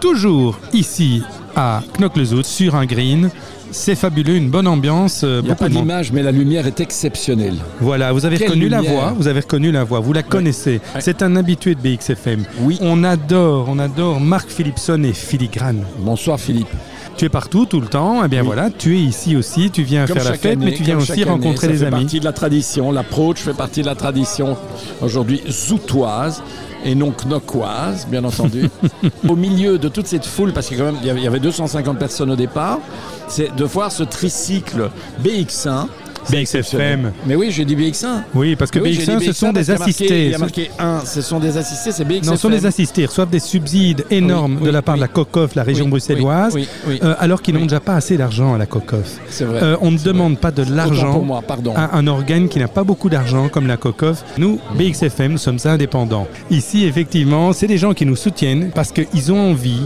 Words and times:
Toujours 0.00 0.58
ici 0.72 1.22
à 1.56 1.82
Knock-le-Zout 1.98 2.44
sur 2.44 2.74
un 2.76 2.86
green. 2.86 3.30
C'est 3.70 3.96
fabuleux, 3.96 4.36
une 4.36 4.48
bonne 4.48 4.66
ambiance. 4.66 5.22
euh, 5.24 5.40
Il 5.42 5.46
n'y 5.46 5.50
a 5.50 5.54
pas 5.54 5.68
d'image, 5.68 6.10
mais 6.12 6.22
la 6.22 6.32
lumière 6.32 6.66
est 6.66 6.80
exceptionnelle. 6.80 7.56
Voilà, 7.80 8.12
vous 8.12 8.24
avez 8.24 8.38
Quelle 8.38 8.48
reconnu 8.48 8.68
la 8.70 8.80
voix, 8.80 9.12
vous 9.18 9.26
avez 9.28 9.40
reconnu 9.40 9.70
la 9.70 9.84
voix, 9.84 10.00
vous 10.00 10.14
la 10.14 10.22
connaissez. 10.22 10.80
Ouais. 10.94 11.00
C'est 11.00 11.20
un 11.22 11.36
habitué 11.36 11.74
de 11.74 11.80
BXFM. 11.80 12.44
Oui. 12.62 12.78
On 12.80 13.04
adore, 13.04 13.66
on 13.68 13.78
adore 13.78 14.20
Marc 14.20 14.48
Philipson 14.48 15.02
et 15.04 15.12
Filigrane. 15.12 15.84
Bonsoir 15.98 16.40
Philippe. 16.40 16.68
Tu 17.16 17.24
es 17.24 17.28
partout, 17.28 17.66
tout 17.66 17.80
le 17.80 17.88
temps. 17.88 18.22
Eh 18.24 18.28
bien 18.28 18.40
Oui. 18.40 18.46
voilà, 18.46 18.70
tu 18.70 18.96
es 18.96 19.00
ici 19.00 19.36
aussi, 19.36 19.70
tu 19.70 19.82
viens 19.82 20.06
Comme 20.06 20.16
faire 20.18 20.24
la 20.30 20.38
fête, 20.38 20.52
année, 20.52 20.66
mais 20.66 20.74
tu 20.74 20.82
viens 20.84 20.96
aussi 20.96 21.06
chaque 21.08 21.18
année, 21.18 21.30
rencontrer 21.30 21.66
ça 21.66 21.72
des 21.72 21.78
fait 21.78 21.86
amis. 21.86 22.02
partie 22.02 22.20
de 22.20 22.24
la 22.24 22.32
tradition. 22.32 22.92
L'approach 22.92 23.38
fait 23.38 23.54
partie 23.54 23.80
de 23.82 23.86
la 23.86 23.94
tradition 23.96 24.56
aujourd'hui 25.00 25.42
zoutoise 25.50 26.42
et 26.84 26.94
non 26.94 27.12
knockoise, 27.26 28.06
bien 28.08 28.22
entendu. 28.24 28.70
Au 29.28 29.34
milieu 29.34 29.78
de 29.78 29.88
toute 29.88 30.06
cette 30.06 30.26
foule, 30.26 30.52
parce 30.52 30.68
qu'il 30.68 30.78
y 31.04 31.26
avait 31.26 31.40
250 31.40 31.98
personnes 31.98 32.30
au 32.30 32.36
départ, 32.36 32.78
c'est 33.26 33.54
de 33.56 33.64
voir 33.64 33.90
ce 33.90 34.04
tricycle 34.04 34.88
BX1. 35.24 35.86
BXFM. 36.30 37.12
Mais 37.26 37.34
oui, 37.34 37.50
j'ai 37.50 37.64
dit 37.64 37.76
BX1. 37.76 38.22
Oui, 38.34 38.56
parce 38.56 38.70
que 38.70 38.78
Mais 38.78 38.90
oui, 38.90 38.94
j'ai 38.94 39.12
BX1, 39.12 39.18
dit 39.18 39.26
ce 39.26 39.32
sont 39.32 39.50
BX1 39.50 39.52
des 39.52 39.70
assistés. 39.70 40.24
Il 40.26 40.30
y 40.30 40.34
a 40.34 40.38
marqué 40.38 40.70
1, 40.78 41.00
ce 41.04 41.22
sont 41.22 41.38
des 41.40 41.56
assistés, 41.56 41.92
c'est 41.92 42.04
BXFM. 42.04 42.24
Non, 42.26 42.32
ce 42.32 42.36
sont 42.38 42.50
des 42.50 42.66
assistés. 42.66 43.02
Ils 43.02 43.06
reçoivent 43.06 43.30
des 43.30 43.38
subsides 43.38 44.04
énormes 44.10 44.58
Oui, 44.60 44.66
de 44.66 44.70
la 44.70 44.78
oui, 44.78 44.84
part 44.84 44.94
de 44.96 45.00
la. 45.00 45.08
COCOF, 45.08 45.54
la 45.54 45.62
région 45.62 45.84
Oui, 45.86 45.90
bruxelloise, 45.92 46.54
oui, 46.54 46.68
oui, 46.86 46.94
oui. 46.94 47.00
euh, 47.02 47.14
alors 47.18 47.42
qu'ils 47.42 47.54
n'ont 47.54 47.60
Oui. 47.60 47.66
déjà 47.66 47.80
pas 47.80 47.94
assez 47.94 48.16
d'argent 48.16 48.54
à 48.54 48.58
la 48.58 48.66
COCOF. 48.66 49.18
c'est 49.30 49.44
vrai. 49.44 49.60
Euh, 49.62 49.76
on 49.80 49.90
ne 49.90 49.98
demande 49.98 50.38
pas 50.38 50.50
de 50.50 50.62
l'argent 50.70 51.24
à 51.74 51.96
un 51.96 52.06
organe 52.06 52.48
qui 52.48 52.58
n'a 52.58 52.68
pas 52.68 52.84
beaucoup 52.84 53.08
d'argent 53.08 53.48
comme 53.48 53.66
la 53.66 53.76
COCOF. 53.76 54.22
Nous, 54.38 54.60
BXFM, 54.76 55.32
nous 55.32 55.38
sommes 55.38 55.58
indépendants. 55.64 56.26
Ici, 56.50 56.84
effectivement, 56.84 57.52
c'est 57.52 57.66
des 57.66 57.78
gens 57.78 57.94
qui 57.94 58.04
nous 58.06 58.16
soutiennent 58.16 58.70
parce 58.74 58.92
qu'ils 58.92 59.32
ont 59.32 59.50
envie 59.50 59.80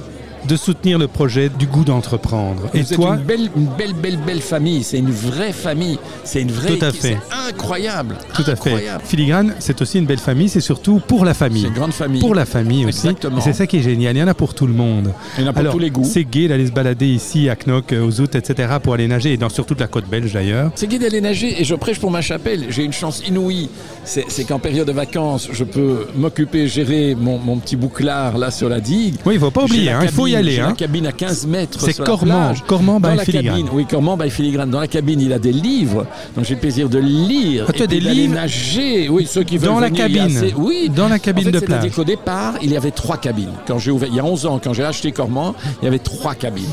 de 0.48 0.56
soutenir 0.56 0.98
le 0.98 1.08
projet 1.08 1.48
du 1.48 1.66
goût 1.66 1.84
d'entreprendre. 1.84 2.62
Et 2.74 2.82
Vous 2.82 2.92
êtes 2.92 2.98
toi, 2.98 3.16
une 3.16 3.22
belle, 3.24 3.50
une 3.56 3.66
belle, 3.66 3.94
belle, 3.94 4.16
belle 4.16 4.40
famille. 4.40 4.82
C'est 4.82 4.98
une 4.98 5.10
vraie 5.10 5.52
famille. 5.52 5.98
C'est 6.24 6.42
une 6.42 6.50
vraie. 6.50 6.76
Tout 6.76 6.84
à 6.84 6.92
fait. 6.92 7.18
Incroyable. 7.48 8.16
tout 8.34 8.44
à 8.46 8.56
fait. 8.56 8.86
Filigrane, 9.04 9.54
c'est 9.58 9.80
aussi 9.82 9.98
une 9.98 10.06
belle 10.06 10.18
famille, 10.18 10.48
c'est 10.48 10.60
surtout 10.60 11.00
pour 11.06 11.24
la 11.24 11.34
famille. 11.34 11.62
C'est 11.62 11.68
une 11.68 11.74
grande 11.74 11.92
famille. 11.92 12.20
Pour 12.20 12.34
la 12.34 12.44
famille 12.44 12.84
aussi. 12.86 13.06
Exactement. 13.06 13.40
C'est 13.40 13.52
ça 13.52 13.66
qui 13.66 13.78
est 13.78 13.82
génial. 13.82 14.16
Il 14.16 14.20
y 14.20 14.22
en 14.22 14.28
a 14.28 14.34
pour 14.34 14.54
tout 14.54 14.66
le 14.66 14.72
monde. 14.72 15.12
Il 15.38 15.44
y 15.44 15.46
en 15.46 15.50
a 15.50 15.52
pour 15.52 15.60
Alors, 15.60 15.72
tous 15.72 15.78
les 15.78 15.90
goûts. 15.90 16.04
c'est 16.04 16.24
gai 16.24 16.48
d'aller 16.48 16.66
se 16.66 16.72
balader 16.72 17.06
ici 17.08 17.48
à 17.48 17.56
Knock, 17.56 17.92
euh, 17.92 18.04
aux 18.04 18.10
Zout, 18.10 18.34
etc. 18.34 18.74
pour 18.82 18.94
aller 18.94 19.06
nager 19.08 19.32
et 19.32 19.36
dans 19.36 19.48
sur 19.48 19.66
toute 19.66 19.80
la 19.80 19.86
côte 19.86 20.08
belge 20.08 20.32
d'ailleurs. 20.32 20.72
C'est 20.74 20.86
gai 20.88 20.98
d'aller 20.98 21.20
nager 21.20 21.60
et 21.60 21.64
je 21.64 21.74
prêche 21.74 21.98
pour 22.00 22.10
ma 22.10 22.22
chapelle. 22.22 22.66
J'ai 22.70 22.84
une 22.84 22.92
chance 22.92 23.22
inouïe. 23.26 23.68
C'est 24.04 24.44
qu'en 24.44 24.58
période 24.58 24.86
de 24.86 24.92
vacances, 24.92 25.48
je 25.52 25.64
peux 25.64 26.06
m'occuper, 26.16 26.66
gérer 26.66 27.14
mon, 27.14 27.38
mon 27.38 27.58
petit 27.58 27.76
bouclard 27.76 28.38
là 28.38 28.50
sur 28.50 28.68
la 28.68 28.80
digue. 28.80 29.14
Oui, 29.24 29.34
il 29.34 29.40
faut 29.40 29.50
pas 29.50 29.64
oublier, 29.64 29.90
hein, 29.90 30.00
il 30.02 30.08
faut 30.08 30.26
y 30.26 30.31
cabine- 30.32 30.48
aller. 30.48 30.60
hein. 30.60 30.66
la 30.68 30.72
cabine 30.74 31.06
à 31.06 31.12
15 31.12 31.46
mètres. 31.46 31.78
C'est 31.80 31.96
Cormand. 31.98 32.52
Cormand 32.66 33.00
by 33.00 33.16
la 33.16 33.24
Filigrane. 33.24 33.44
cabine, 33.58 33.68
oui, 33.72 33.86
Cormand 33.86 34.16
by 34.16 34.30
Filigrane. 34.30 34.70
Dans 34.70 34.80
la 34.80 34.86
cabine, 34.88 35.20
il 35.20 35.32
a 35.32 35.38
des 35.38 35.52
livres. 35.52 36.06
Donc 36.36 36.44
j'ai 36.44 36.54
le 36.54 36.60
plaisir 36.60 36.88
de 36.88 36.98
lire. 36.98 37.66
Ah, 37.68 37.72
tu 37.72 37.82
as 37.82 37.86
des 37.86 38.00
livres 38.00 38.34
nager. 38.34 39.08
Oui, 39.08 39.26
ceux 39.30 39.42
qui 39.44 39.58
veulent 39.58 39.68
Dans 39.70 39.80
la 39.80 39.88
venir, 39.88 40.06
y 40.08 40.12
cabine. 40.14 40.36
assez- 40.36 40.54
Oui. 40.56 40.90
Dans 40.94 41.08
la 41.08 41.18
cabine 41.18 41.42
en 41.42 41.46
fait, 41.46 41.52
de 41.52 41.58
c'est-à-dire 41.58 41.78
plage. 41.80 41.94
qu'au 41.94 42.04
départ, 42.04 42.54
il 42.62 42.72
y 42.72 42.76
avait 42.76 42.90
trois 42.90 43.16
cabines. 43.16 43.52
Quand 43.66 43.78
j'ai 43.78 43.90
ouvert, 43.90 44.08
il 44.10 44.16
y 44.16 44.20
a 44.20 44.24
11 44.24 44.46
ans, 44.46 44.60
quand 44.62 44.72
j'ai 44.72 44.84
acheté 44.84 45.12
Cormand, 45.12 45.54
il 45.80 45.84
y 45.84 45.88
avait 45.88 45.98
trois 45.98 46.34
cabines. 46.34 46.64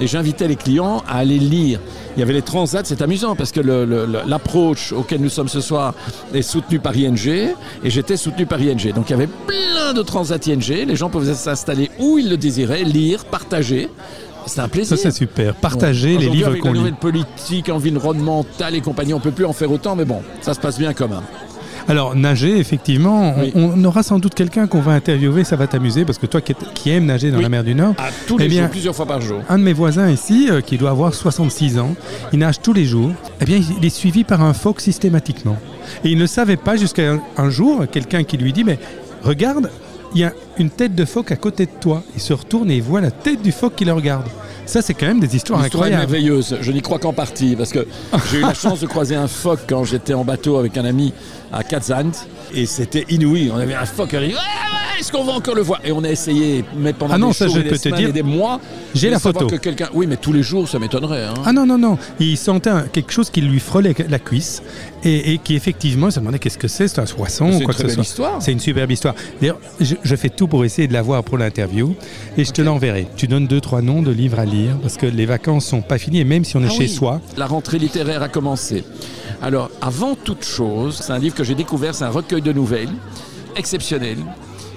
Et 0.00 0.06
j'invitais 0.06 0.46
les 0.46 0.54
clients 0.54 1.02
à 1.08 1.18
aller 1.18 1.40
lire. 1.40 1.80
Il 2.16 2.20
y 2.20 2.22
avait 2.22 2.32
les 2.32 2.42
transats, 2.42 2.82
c'est 2.84 3.02
amusant 3.02 3.34
parce 3.34 3.50
que 3.50 3.60
l'approche 4.26 4.92
auquel 4.92 5.20
nous 5.20 5.28
sommes 5.28 5.48
ce 5.48 5.60
soir 5.60 5.94
est 6.34 6.42
soutenue 6.42 6.78
par 6.78 6.96
ING 6.96 7.16
et 7.84 7.90
j'étais 7.90 8.16
soutenu 8.16 8.46
par 8.46 8.60
ING. 8.60 8.92
Donc 8.94 9.08
il 9.08 9.10
y 9.10 9.14
avait 9.14 9.26
plein 9.46 9.92
de 9.94 10.02
transats 10.02 10.38
ING. 10.46 10.86
Les 10.86 10.96
gens 10.96 11.08
pouvaient 11.10 11.34
s'installer 11.34 11.90
où 11.98 12.18
ils 12.18 12.28
le 12.28 12.36
désiraient, 12.36 12.84
lire, 12.84 13.07
partager. 13.16 13.88
C'était 14.46 14.60
un 14.60 14.68
plaisir. 14.68 14.96
Ça, 14.96 15.02
c'est 15.02 15.10
super. 15.16 15.54
Partager 15.54 16.14
Bon, 16.14 16.20
les 16.20 16.28
livres 16.30 16.54
qu'on 16.56 16.72
lit. 16.72 16.92
politique 17.00 17.68
environnementale 17.68 18.74
et 18.74 18.80
compagnie, 18.80 19.12
on 19.14 19.20
peut 19.20 19.30
plus 19.30 19.44
en 19.44 19.52
faire 19.52 19.70
autant, 19.70 19.94
mais 19.96 20.04
bon, 20.06 20.22
ça 20.40 20.54
se 20.54 20.60
passe 20.60 20.78
bien 20.78 20.92
quand 20.94 21.08
même. 21.08 21.20
Alors, 21.86 22.14
nager, 22.14 22.58
effectivement, 22.58 23.34
on- 23.36 23.40
Oui. 23.40 23.52
on, 23.54 23.82
aura 23.84 24.02
sans 24.02 24.18
doute 24.18 24.34
quelqu'un 24.34 24.66
qu'on 24.66 24.80
va 24.80 24.92
interviewer, 24.92 25.44
ça 25.44 25.56
va 25.56 25.66
t'amuser, 25.66 26.04
parce 26.04 26.18
que 26.18 26.26
toi 26.26 26.40
qui, 26.42 26.90
aimes 26.90 27.06
nager 27.06 27.30
dans 27.30 27.38
Oui. 27.38 27.42
la 27.44 27.48
mer 27.48 27.64
du 27.64 27.74
Nord, 27.74 27.94
À 27.98 28.08
tous 28.26 28.36
Eh 28.40 28.46
bien, 28.48 28.62
jours, 28.62 28.70
plusieurs 28.70 28.94
fois 28.94 29.06
par 29.06 29.20
jour. 29.22 29.40
un 29.48 29.58
de 29.58 29.62
mes 29.64 29.72
voisins 29.72 30.10
ici, 30.10 30.48
euh, 30.50 30.60
qui 30.60 30.76
doit 30.76 30.90
avoir 30.90 31.14
66 31.14 31.78
ans, 31.78 31.94
il 32.32 32.40
nage 32.40 32.60
tous 32.60 32.74
les 32.74 32.84
jours, 32.84 33.12
eh 33.40 33.44
bien, 33.46 33.58
il 33.78 33.84
est 33.84 33.88
suivi 33.90 34.24
par 34.24 34.42
un 34.42 34.52
phoque 34.52 34.80
systématiquement. 34.82 35.56
Et 36.04 36.10
il 36.10 36.18
ne 36.18 36.26
savait 36.26 36.58
pas 36.58 36.76
jusqu'à 36.76 37.12
un, 37.12 37.20
un 37.38 37.48
jour, 37.48 37.84
quelqu'un 37.90 38.22
qui 38.22 38.36
lui 38.36 38.52
dit, 38.52 38.64
mais 38.64 38.78
regarde, 39.22 39.70
il 40.14 40.20
y 40.20 40.24
a 40.24 40.32
une 40.58 40.70
tête 40.70 40.94
de 40.94 41.04
phoque 41.04 41.32
à 41.32 41.36
côté 41.36 41.66
de 41.66 41.70
toi. 41.80 42.02
Il 42.14 42.20
se 42.20 42.32
retourne 42.32 42.70
et 42.70 42.76
il 42.76 42.82
voit 42.82 43.00
la 43.00 43.10
tête 43.10 43.42
du 43.42 43.52
phoque 43.52 43.74
qui 43.76 43.84
le 43.84 43.92
regarde. 43.92 44.26
Ça, 44.66 44.82
c'est 44.82 44.92
quand 44.94 45.06
même 45.06 45.20
des 45.20 45.34
histoires 45.34 45.62
L'histoire 45.62 45.84
est 45.84 45.86
incroyables. 45.94 46.12
merveilleuse. 46.12 46.58
Je 46.60 46.72
n'y 46.72 46.82
crois 46.82 46.98
qu'en 46.98 47.12
partie 47.14 47.56
parce 47.56 47.72
que 47.72 47.86
j'ai 48.30 48.38
eu 48.38 48.42
la 48.42 48.54
chance 48.62 48.80
de 48.80 48.86
croiser 48.86 49.16
un 49.16 49.28
phoque 49.28 49.60
quand 49.66 49.84
j'étais 49.84 50.14
en 50.14 50.24
bateau 50.24 50.56
avec 50.58 50.76
un 50.76 50.84
ami 50.84 51.12
à 51.52 51.64
Katzand 51.64 52.10
et 52.54 52.66
c'était 52.66 53.06
inouï. 53.08 53.50
On 53.54 53.58
avait 53.58 53.74
un 53.74 53.86
phoque 53.86 54.10
qui 54.10 54.34
Est-ce 54.98 55.12
qu'on 55.12 55.22
va 55.24 55.32
encore 55.32 55.54
le 55.54 55.62
voir 55.62 55.80
Et 55.84 55.92
on 55.92 56.02
a 56.02 56.08
essayé, 56.10 56.64
mais 56.76 56.92
pendant 56.92 57.14
Ah 57.14 57.18
non, 57.18 57.28
des 57.28 57.34
ça, 57.34 57.46
jours 57.46 57.56
je 57.56 57.60
des 57.62 57.68
peux 57.70 57.78
te 57.78 57.88
dire. 57.90 58.08
et 58.08 58.12
des 58.12 58.22
mois. 58.24 58.60
J'ai 58.94 59.06
de 59.08 59.12
la 59.12 59.18
photo. 59.20 59.46
Que 59.46 59.54
quelqu'un. 59.56 59.88
Oui, 59.94 60.06
mais 60.08 60.16
tous 60.16 60.32
les 60.32 60.42
jours, 60.42 60.68
ça 60.68 60.78
m'étonnerait. 60.80 61.24
hein. 61.24 61.34
Ah 61.44 61.52
non, 61.52 61.66
non, 61.66 61.78
non. 61.78 61.96
Il 62.18 62.36
sentait 62.36 62.70
un- 62.70 62.82
quelque 62.82 63.12
chose 63.12 63.30
qui 63.30 63.40
lui 63.40 63.60
frôlait 63.60 63.94
la 64.08 64.18
cuisse 64.18 64.60
et, 65.04 65.32
et 65.34 65.38
qui 65.38 65.54
effectivement, 65.54 66.08
il 66.08 66.12
se 66.12 66.18
demandait 66.18 66.40
qu'est-ce 66.40 66.58
que 66.58 66.66
c'est, 66.66 66.88
c'est 66.88 66.98
un 67.00 67.06
soisson 67.06 67.46
C'est 67.50 67.56
ou 67.56 67.58
une 67.60 67.64
quoi 67.64 67.74
que 67.74 67.82
ce 67.82 67.88
soit. 67.88 68.02
histoire. 68.02 68.42
C'est 68.42 68.50
une 68.52 68.58
superbe 68.58 68.90
histoire. 68.90 69.14
D'ailleurs, 69.40 69.58
je, 69.80 69.94
je 70.02 70.16
fais 70.16 70.30
tout 70.30 70.48
pour 70.48 70.64
essayer 70.64 70.88
de 70.88 70.92
la 70.92 71.02
voir 71.02 71.22
pour 71.22 71.38
l'interview 71.38 71.94
et 72.36 72.44
je 72.44 72.50
te 72.50 72.60
l'enverrai. 72.60 73.06
Tu 73.16 73.28
donnes 73.28 73.46
deux, 73.46 73.60
trois 73.60 73.82
noms 73.82 74.02
de 74.02 74.10
livres 74.10 74.40
à 74.40 74.44
lire 74.46 74.78
parce 74.82 74.96
que 74.96 75.06
les 75.06 75.26
vacances 75.26 75.64
sont 75.66 75.80
pas 75.80 75.98
finies 75.98 76.20
et 76.20 76.24
même 76.24 76.44
si 76.44 76.56
on 76.56 76.62
est 76.62 76.66
Ah 76.66 76.70
chez 76.70 76.78
oui, 76.80 76.88
soi, 76.88 77.20
La 77.36 77.46
rentrée 77.46 77.78
littéraire 77.78 78.22
a 78.22 78.28
commencé. 78.28 78.82
Alors, 79.42 79.70
avant 79.80 80.16
toute 80.16 80.44
chose, 80.44 80.98
c'est 81.00 81.12
un 81.12 81.18
livre 81.20 81.36
que 81.36 81.44
j'ai 81.44 81.54
découvert, 81.54 81.94
c'est 81.94 82.04
un 82.04 82.10
recueil 82.10 82.42
de 82.42 82.52
nouvelles 82.52 82.88
exceptionnel 83.56 84.18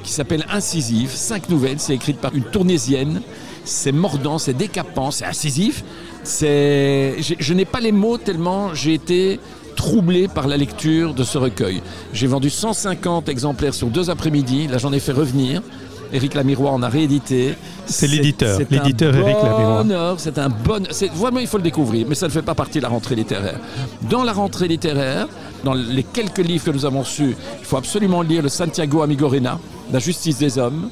qui 0.03 0.11
s'appelle 0.11 0.45
Incisive. 0.49 1.11
Cinq 1.13 1.49
nouvelles, 1.49 1.79
c'est 1.79 1.93
écrit 1.93 2.13
par 2.13 2.35
une 2.35 2.43
tournésienne. 2.43 3.21
C'est 3.63 3.91
mordant, 3.91 4.37
c'est 4.37 4.53
décapant, 4.53 5.11
c'est 5.11 5.25
incisif. 5.25 5.83
C'est, 6.23 7.15
je 7.19 7.53
n'ai 7.53 7.65
pas 7.65 7.79
les 7.79 7.91
mots 7.91 8.17
tellement 8.17 8.73
j'ai 8.73 8.93
été 8.93 9.39
troublé 9.75 10.27
par 10.27 10.47
la 10.47 10.57
lecture 10.57 11.13
de 11.13 11.23
ce 11.23 11.37
recueil. 11.37 11.81
J'ai 12.13 12.27
vendu 12.27 12.49
150 12.49 13.29
exemplaires 13.29 13.73
sur 13.73 13.87
deux 13.87 14.09
après-midi. 14.09 14.67
Là, 14.67 14.77
j'en 14.77 14.93
ai 14.93 14.99
fait 14.99 15.11
revenir. 15.11 15.61
Éric 16.13 16.33
Lamirois 16.33 16.71
en 16.71 16.83
a 16.83 16.89
réédité. 16.89 17.55
C'est 17.85 18.07
l'éditeur, 18.07 18.59
l'éditeur 18.69 19.15
Éric 19.15 19.37
Lamirois. 19.41 19.83
bonheur, 19.83 20.19
C'est 20.19 20.37
un 20.37 20.49
bon. 20.49 20.83
C'est 20.91 21.11
vraiment 21.11 21.39
il 21.39 21.47
faut 21.47 21.57
le 21.57 21.63
découvrir, 21.63 22.05
mais 22.07 22.15
ça 22.15 22.27
ne 22.27 22.31
fait 22.31 22.41
pas 22.41 22.53
partie 22.53 22.79
de 22.79 22.83
la 22.83 22.89
rentrée 22.89 23.15
littéraire. 23.15 23.59
Dans 24.09 24.23
la 24.23 24.33
rentrée 24.33 24.67
littéraire, 24.67 25.27
dans 25.63 25.73
les 25.73 26.03
quelques 26.03 26.39
livres 26.45 26.65
que 26.65 26.71
nous 26.71 26.85
avons 26.85 27.01
reçus, 27.01 27.35
il 27.59 27.65
faut 27.65 27.77
absolument 27.77 28.21
lire 28.21 28.43
le 28.43 28.49
Santiago 28.49 29.01
Amigorena, 29.01 29.59
La 29.91 29.99
justice 29.99 30.37
des 30.37 30.57
hommes. 30.57 30.89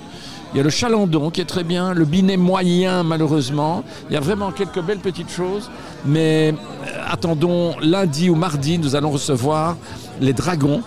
Il 0.54 0.58
y 0.58 0.60
a 0.60 0.64
le 0.64 0.70
Chalandon 0.72 1.30
qui 1.30 1.42
est 1.42 1.46
très 1.46 1.64
bien, 1.64 1.94
le 1.94 2.06
Binet 2.06 2.38
moyen 2.38 3.04
malheureusement. 3.04 3.84
Il 4.10 4.14
y 4.14 4.18
a 4.18 4.20
vraiment 4.20 4.52
quelques 4.52 4.82
belles 4.82 5.00
petites 5.00 5.30
choses, 5.30 5.70
mais 6.06 6.54
euh, 6.54 7.02
attendons 7.08 7.76
lundi 7.82 8.30
ou 8.32 8.36
mardi, 8.36 8.80
nous 8.80 8.96
allons 8.96 9.12
recevoir 9.12 9.78
les 10.22 10.34
Dragons 10.34 10.82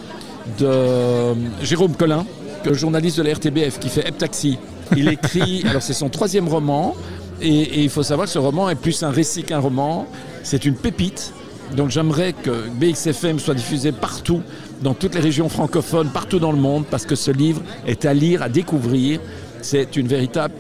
de 0.59 0.67
euh, 0.67 1.35
Jérôme 1.63 1.95
Collin, 1.95 2.27
le 2.65 2.75
journaliste 2.75 3.19
de 3.19 3.23
la 3.23 3.35
RTBF 3.35 3.79
qui 3.79 3.89
fait 3.89 4.07
Heptaxi. 4.09 4.59
Il 4.97 5.09
écrit, 5.09 5.63
alors 5.69 5.83
c'est 5.83 5.93
son 5.93 6.09
troisième 6.09 6.49
roman, 6.49 6.97
et, 7.41 7.49
et 7.49 7.83
il 7.85 7.91
faut 7.91 8.03
savoir 8.03 8.27
que 8.27 8.33
ce 8.33 8.41
roman 8.41 8.69
est 8.69 8.75
plus 8.75 9.03
un 9.05 9.11
récit 9.11 9.45
qu'un 9.45 9.61
roman. 9.61 10.09
C'est 10.43 10.65
une 10.65 10.75
pépite. 10.75 11.33
Donc 11.77 11.91
j'aimerais 11.91 12.33
que 12.33 12.69
BXFM 12.69 13.39
soit 13.39 13.55
diffusé 13.55 13.93
partout, 13.93 14.43
dans 14.83 14.95
toutes 14.95 15.15
les 15.15 15.21
régions 15.21 15.49
francophones, 15.49 16.09
partout 16.09 16.39
dans 16.39 16.53
le 16.53 16.59
monde, 16.59 16.85
parce 16.91 17.07
que 17.07 17.15
ce 17.15 17.31
livre 17.31 17.63
est 17.87 18.05
à 18.05 18.15
lire, 18.15 18.43
à 18.43 18.49
découvrir. 18.49 19.21
C'est 19.63 19.97
une 19.97 20.09
véritable 20.09 20.55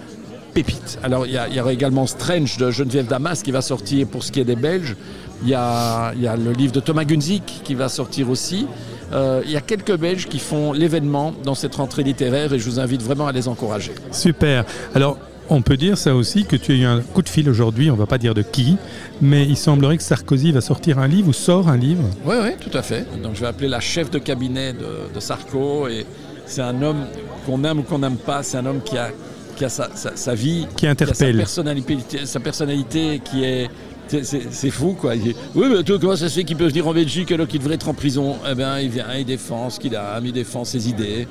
pépite. 0.54 0.98
Alors 1.02 1.26
il 1.26 1.32
y, 1.32 1.60
aura 1.60 1.72
également 1.72 2.06
Strange 2.06 2.56
de 2.56 2.70
Geneviève 2.70 3.06
Damas 3.06 3.42
qui 3.42 3.50
va 3.50 3.62
sortir 3.62 4.06
pour 4.06 4.22
ce 4.22 4.32
qui 4.32 4.40
est 4.40 4.44
des 4.44 4.56
Belges. 4.56 4.96
Il 5.42 5.48
y 5.48 5.54
a, 5.54 6.12
il 6.14 6.22
y 6.22 6.28
a 6.28 6.36
le 6.36 6.52
livre 6.52 6.72
de 6.72 6.80
Thomas 6.80 7.04
Gunzik 7.04 7.62
qui 7.64 7.74
va 7.74 7.88
sortir 7.88 8.30
aussi. 8.30 8.66
Euh, 9.12 9.42
il 9.44 9.50
y 9.50 9.56
a 9.56 9.60
quelques 9.60 9.96
Belges 9.96 10.26
qui 10.26 10.38
font 10.38 10.72
l'événement 10.72 11.34
dans 11.44 11.54
cette 11.54 11.74
rentrée 11.74 12.02
littéraire 12.02 12.52
et 12.52 12.58
je 12.58 12.64
vous 12.64 12.80
invite 12.80 13.02
vraiment 13.02 13.26
à 13.26 13.32
les 13.32 13.48
encourager. 13.48 13.92
super. 14.12 14.64
Alors, 14.94 15.18
on 15.52 15.62
peut 15.62 15.76
dire 15.76 15.96
ça 15.98 16.14
aussi 16.14 16.44
que 16.44 16.56
tu 16.56 16.72
as 16.72 16.74
eu 16.74 16.84
un 16.84 17.00
coup 17.00 17.22
de 17.22 17.28
fil 17.28 17.48
aujourd'hui, 17.48 17.90
on 17.90 17.96
va 17.96 18.06
pas 18.06 18.18
dire 18.18 18.34
de 18.34 18.42
qui, 18.42 18.76
mais 19.20 19.44
il 19.46 19.56
semblerait 19.56 19.96
que 19.96 20.02
Sarkozy 20.02 20.52
va 20.52 20.60
sortir 20.60 20.98
un 20.98 21.06
livre 21.08 21.28
ou 21.28 21.32
sort 21.32 21.68
un 21.68 21.76
livre. 21.76 22.04
Oui, 22.24 22.36
oui, 22.42 22.50
tout 22.60 22.76
à 22.76 22.82
fait. 22.82 23.06
Donc 23.22 23.34
je 23.34 23.40
vais 23.40 23.46
appeler 23.46 23.68
la 23.68 23.80
chef 23.80 24.10
de 24.10 24.18
cabinet 24.18 24.72
de, 24.72 25.14
de 25.14 25.20
Sarko 25.20 25.88
et 25.88 26.04
c'est 26.46 26.62
un 26.62 26.82
homme 26.82 27.04
qu'on 27.46 27.62
aime 27.64 27.80
ou 27.80 27.82
qu'on 27.82 27.98
n'aime 28.00 28.16
pas, 28.16 28.42
c'est 28.42 28.56
un 28.58 28.66
homme 28.66 28.80
qui 28.84 28.96
a, 28.98 29.10
qui 29.56 29.64
a 29.64 29.68
sa, 29.68 29.88
sa- 29.94 30.16
sa 30.16 30.34
vie, 30.34 30.66
Qui 30.76 30.86
a 30.86 30.90
sa 30.90 30.92
interpelle. 30.92 31.36
personnalité, 31.36 31.98
sa 32.24 32.40
personnalité 32.40 33.20
qui 33.24 33.44
est... 33.44 33.68
c'est- 34.08 34.70
fou 34.70 34.96
quoi. 35.00 35.14
Il 35.14 35.34
oui, 35.54 35.66
mais 35.70 35.82
toi, 35.82 35.98
comment 36.00 36.16
ça 36.16 36.28
se 36.28 36.34
fait 36.34 36.44
qu'il 36.44 36.56
peut 36.56 36.66
venir 36.68 36.86
en 36.88 36.92
Belgique 36.94 37.30
alors 37.32 37.46
qu'il 37.46 37.60
devrait 37.60 37.74
être 37.76 37.88
en 37.88 37.94
prison? 37.94 38.36
Eh 38.50 38.54
bien, 38.54 38.78
il 38.80 38.90
vient, 38.90 39.06
il 39.18 39.24
défend 39.24 39.70
ce 39.70 39.78
qu'il 39.80 39.94
a, 39.96 40.20
il 40.22 40.32
défend 40.32 40.64
ses 40.64 40.88
idées. 40.88 41.26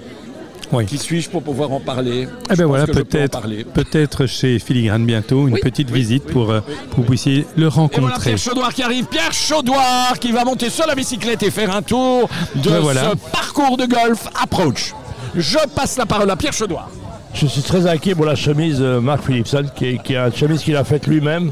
Oui. 0.73 0.85
Qui 0.85 0.97
suis-je 0.97 1.29
pour 1.29 1.43
pouvoir 1.43 1.71
en 1.71 1.79
parler 1.79 2.27
Eh 2.45 2.47
pense 2.55 2.57
voilà, 2.65 2.87
peut-être 2.87 3.41
peut-être 3.73 4.25
chez 4.25 4.57
Filigrane 4.59 5.05
bientôt, 5.05 5.47
une 5.47 5.55
Oui, 5.55 5.59
petite 5.61 5.89
oui, 5.91 5.99
visite 5.99 6.23
oui, 6.27 6.33
pour, 6.33 6.49
euh, 6.51 6.61
oui, 6.67 6.73
pour 6.89 6.95
que 6.97 7.01
vous 7.01 7.07
puissiez 7.07 7.45
le 7.57 7.65
Et 7.65 7.69
voilà 7.69 7.69
rencontrer. 7.69 8.19
Pierre 8.23 8.37
Chaudoir 8.37 8.73
qui 8.73 8.83
arrive. 8.83 9.05
Pierre 9.05 9.33
Chaudoir 9.33 10.17
qui 10.19 10.31
va 10.31 10.45
monter 10.45 10.69
sur 10.69 10.87
la 10.87 10.95
bicyclette 10.95 11.43
et 11.43 11.51
faire 11.51 11.75
un 11.75 11.81
tour 11.81 12.29
de 12.55 12.69
Ben 12.69 12.79
voilà. 12.79 13.11
ce 13.11 13.15
parcours 13.31 13.75
de 13.77 13.85
golf 13.85 14.27
approach. 14.41 14.93
Je 15.35 15.57
passe 15.75 15.97
la 15.97 16.05
parole 16.05 16.29
à 16.29 16.35
Pierre 16.35 16.53
Chaudoir. 16.53 16.89
Je 17.33 17.47
suis 17.47 17.61
très 17.61 17.87
inquiet 17.87 18.13
pour 18.15 18.25
la 18.25 18.35
chemise 18.35 18.79
de 18.79 18.97
Mark 18.99 19.23
Philipson, 19.25 19.65
qui 19.75 19.85
est, 19.85 20.03
qui 20.03 20.13
est 20.13 20.17
une 20.17 20.33
chemise 20.35 20.61
qu'il 20.63 20.75
a 20.75 20.83
faite 20.83 21.07
lui-même, 21.07 21.51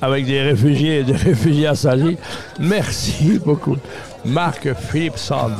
avec 0.00 0.24
des 0.26 0.40
réfugiés 0.40 1.00
et 1.00 1.04
des 1.04 1.12
réfugiés 1.16 1.66
assaillis. 1.66 2.16
Merci 2.58 3.38
beaucoup. 3.44 3.76
Mark 4.24 4.68
Philipson. 4.90 5.50